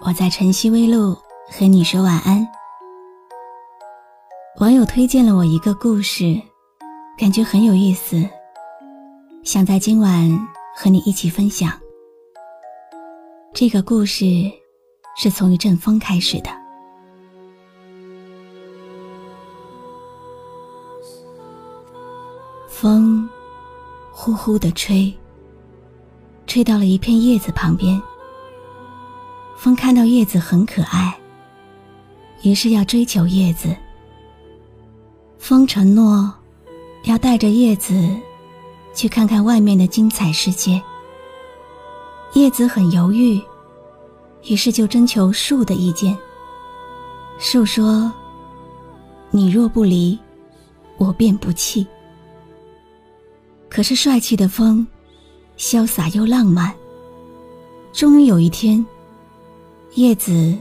[0.00, 1.12] 我在晨曦微露
[1.50, 2.46] 和你说晚安。
[4.60, 6.40] 网友推荐了我一个故事，
[7.18, 8.24] 感觉很有意思，
[9.42, 10.30] 想在今晚
[10.76, 11.72] 和你一起分享。
[13.52, 14.24] 这个故事
[15.16, 16.50] 是从一阵风开始的，
[22.68, 23.28] 风
[24.12, 25.12] 呼呼的吹，
[26.46, 28.00] 吹到了一片叶子旁边。
[29.58, 31.12] 风看到叶子很可爱，
[32.42, 33.74] 于是要追求叶子。
[35.36, 36.32] 风承诺
[37.02, 38.16] 要带着叶子
[38.94, 40.80] 去看看外面的精彩世界。
[42.34, 43.42] 叶子很犹豫，
[44.44, 46.16] 于是就征求树的意见。
[47.40, 48.12] 树说
[49.32, 50.16] ：“你若不离，
[50.98, 51.84] 我便不弃。”
[53.68, 54.86] 可是帅气的风，
[55.56, 56.72] 潇洒又浪漫。
[57.92, 58.86] 终于有一天。
[59.98, 60.56] 叶子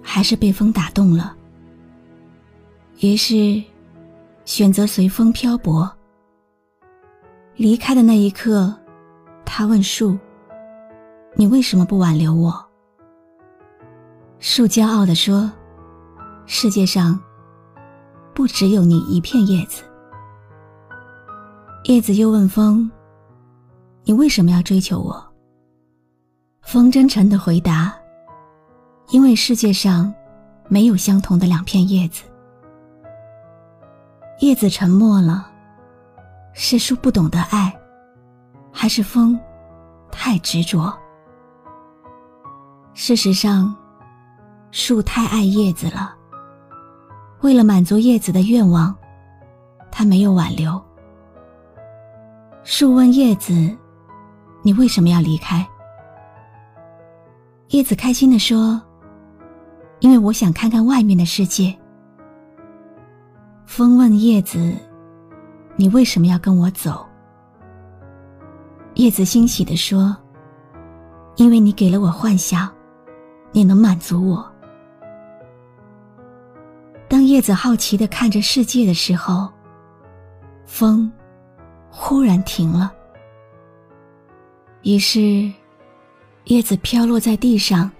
[0.00, 1.36] 还是被风打动了，
[3.00, 3.60] 于是
[4.44, 5.90] 选择随风漂泊。
[7.56, 8.72] 离开的那一刻，
[9.44, 10.16] 他问树
[11.34, 12.64] ：“你为什么不挽留我？”
[14.38, 15.50] 树骄傲地说
[16.46, 17.20] ：“世界上
[18.32, 19.82] 不只有你一片叶子。”
[21.86, 22.88] 叶子又问风
[24.06, 25.26] ：“你为什么要追求我？”
[26.62, 27.92] 风真诚的回答。
[29.08, 30.12] 因为世界上
[30.68, 32.24] 没有相同的两片叶子，
[34.40, 35.48] 叶子沉默了，
[36.52, 37.72] 是树不懂得爱，
[38.72, 39.38] 还是风
[40.10, 40.92] 太执着？
[42.94, 43.74] 事实上，
[44.72, 46.12] 树太爱叶子了，
[47.42, 48.94] 为了满足叶子的愿望，
[49.90, 50.82] 他没有挽留。
[52.64, 53.52] 树问叶子
[54.62, 55.64] ：“你为什么要离开？”
[57.70, 58.82] 叶子开心的说。
[60.00, 61.74] 因为我想看看外面的世界。
[63.64, 64.74] 风问叶子
[65.76, 67.06] ：“你为什么要跟我走？”
[68.94, 70.16] 叶子欣喜地说
[71.36, 72.70] ：“因为你给了我幻想，
[73.52, 74.52] 你能满足我。”
[77.08, 79.48] 当叶子好奇的看着世界的时候，
[80.64, 81.10] 风
[81.90, 82.92] 忽然停了。
[84.82, 85.50] 于是，
[86.44, 87.90] 叶子飘落在地上。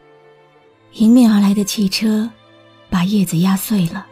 [0.98, 2.28] 迎面而来的汽车，
[2.88, 4.06] 把叶子压碎了。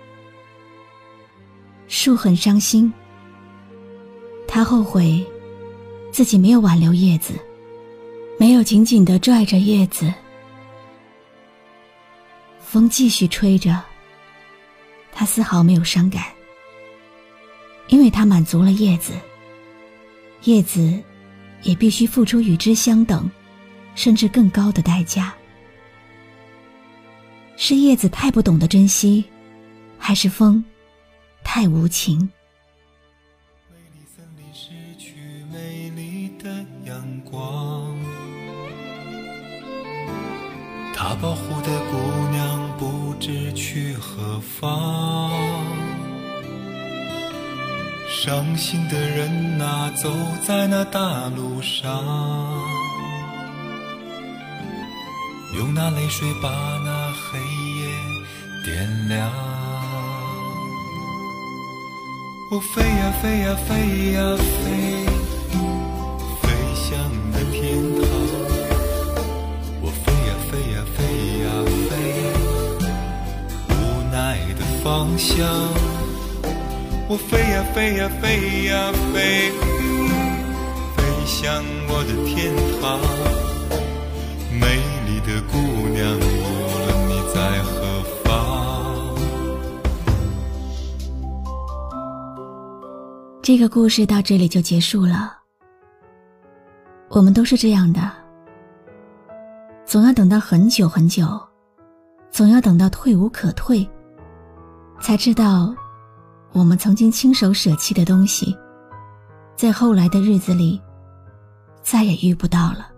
[1.88, 2.92] 树很伤心，
[4.46, 5.24] 他后悔
[6.12, 7.32] 自己没有挽留叶子，
[8.38, 10.12] 没有紧紧的拽着叶子。
[12.60, 13.82] 风继续吹着，
[15.10, 16.24] 他丝毫没有伤感，
[17.88, 19.14] 因为他满足了叶子，
[20.42, 21.02] 叶子
[21.62, 23.30] 也必须付出与之相等，
[23.94, 25.34] 甚至更高的代价。
[27.56, 29.24] 是叶子太不懂得珍惜，
[29.98, 30.62] 还是风
[31.42, 32.28] 太无情？
[34.14, 35.14] 森林失去
[35.52, 36.50] 美丽的
[36.84, 37.96] 阳光，
[40.94, 45.30] 他保护的姑娘不知去何方。
[48.08, 50.10] 伤心的人啊，走
[50.46, 52.02] 在那大路上。
[55.56, 56.48] 用那泪水把
[56.84, 57.86] 那黑夜
[58.64, 59.30] 点亮。
[62.50, 65.06] 我飞呀飞呀飞呀飞，
[66.42, 66.44] 飞
[66.74, 66.98] 向
[67.32, 67.60] 了天
[68.00, 68.02] 堂。
[69.80, 70.98] 我飞呀飞呀飞
[71.42, 71.46] 呀
[71.88, 71.92] 飞，
[73.70, 73.72] 无
[74.12, 74.84] 奈的方
[75.16, 75.32] 向。
[77.08, 79.52] 我飞呀飞呀飞呀飞，
[80.96, 83.53] 飞向我的天堂。
[86.02, 89.14] 无论你在何方。
[93.42, 95.38] 这个故事到这里就结束了。
[97.10, 98.10] 我们都是这样的，
[99.84, 101.26] 总要等到很久很久，
[102.28, 103.88] 总要等到退无可退，
[105.00, 105.72] 才知道
[106.52, 108.56] 我们曾经亲手舍弃的东西，
[109.54, 110.82] 在后来的日子里
[111.82, 112.90] 再也遇不到了。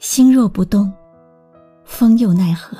[0.00, 0.92] 心若不动，
[1.84, 2.16] 风。
[2.18, 2.76] 又奈何？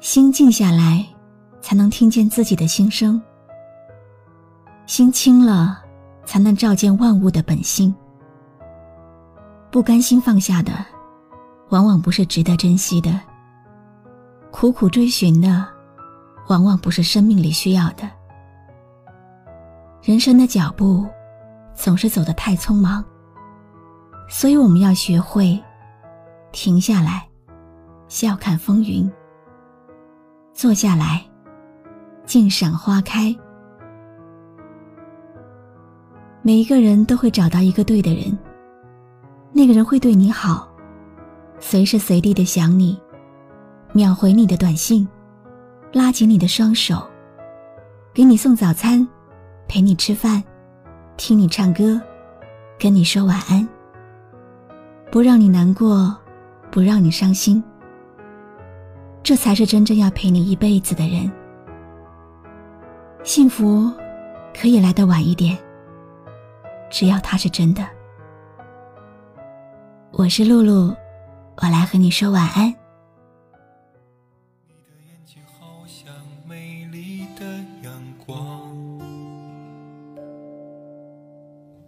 [0.00, 1.06] 心静下来，
[1.60, 3.20] 才能听见自己的心声；
[4.86, 5.80] 心清了，
[6.24, 7.94] 才能照见万物的本性。
[9.70, 10.72] 不甘心放下的，
[11.70, 13.12] 往往不是值得珍惜的；
[14.50, 15.66] 苦苦追寻的，
[16.48, 18.08] 往往不是生命里需要的。
[20.02, 21.06] 人生的脚步，
[21.74, 23.04] 总是走得太匆忙，
[24.28, 25.58] 所以我们要学会
[26.52, 27.26] 停下来，
[28.08, 29.10] 笑看风云；
[30.52, 31.24] 坐下来，
[32.24, 33.34] 静赏花开。
[36.42, 38.36] 每一个人都会找到一个对的人，
[39.52, 40.68] 那个人会对你好，
[41.58, 43.00] 随时随地的想你，
[43.92, 45.08] 秒回你的短信，
[45.92, 47.02] 拉紧你的双手，
[48.12, 49.06] 给你送早餐。
[49.68, 50.42] 陪你吃饭，
[51.16, 51.98] 听你唱歌，
[52.78, 53.66] 跟你说晚安，
[55.10, 56.14] 不让你难过，
[56.72, 57.62] 不让你伤心，
[59.22, 61.30] 这才是真正要陪你一辈子的人。
[63.22, 63.92] 幸福
[64.58, 65.58] 可以来得晚一点，
[66.88, 67.86] 只要他是真的。
[70.12, 70.96] 我是露露，
[71.56, 72.74] 我来和你说晚安。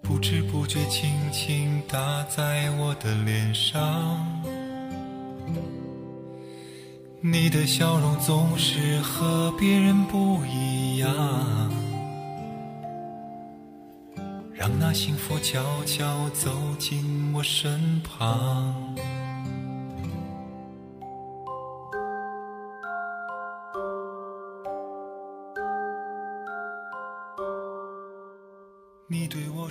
[0.02, 4.53] 不知不觉，轻轻打在我的脸上。
[7.26, 11.10] 你的笑容总是和别人不一样，
[14.52, 18.74] 让那幸福悄悄走进我身旁。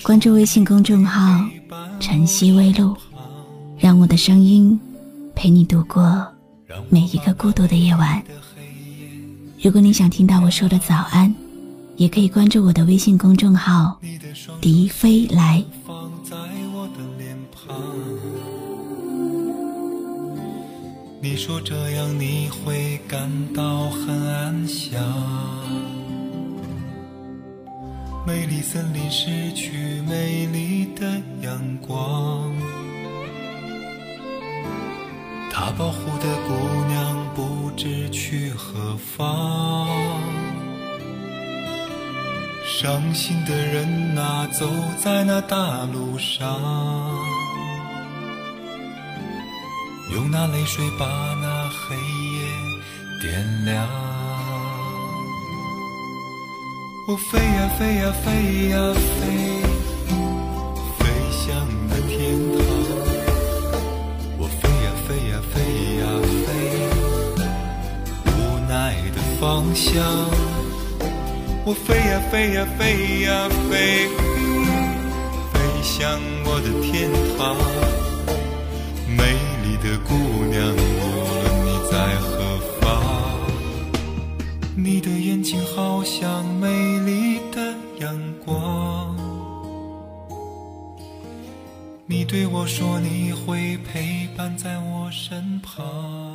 [0.02, 1.40] 关注微信公众号
[2.02, 2.98] “晨曦微露”，
[3.78, 4.80] 让我的声音
[5.36, 6.28] 陪你度过
[6.90, 8.24] 每一个孤独的夜晚。
[9.62, 11.34] 如果你想听到我说的早安，
[11.98, 14.00] 也可以关注我的微信公众号
[14.60, 15.64] “笛飞来”。
[21.22, 25.02] 你说这样你会感到很安详。
[28.28, 32.54] 美丽森林失去美丽的阳光，
[35.66, 39.88] 它保护的姑娘不知去何方。
[42.66, 44.70] 伤心的人啊，走
[45.02, 46.60] 在那大路上，
[50.12, 51.06] 用那泪水把
[51.42, 52.42] 那黑夜
[53.22, 53.88] 点亮。
[57.08, 59.62] 我飞呀飞呀飞呀飞，
[61.00, 61.56] 飞向
[61.88, 62.73] 那天堂。
[69.44, 70.02] 方向。
[71.66, 74.08] 我飞呀飞呀飞呀飞，
[75.52, 77.58] 飞向我的天堂。
[79.20, 80.80] 美丽的姑娘，无
[81.42, 81.94] 论你在
[82.24, 82.32] 何
[82.80, 82.82] 方，
[84.78, 89.14] 你的眼睛好像美丽的阳光。
[92.06, 96.33] 你对我说你会陪伴在我身旁。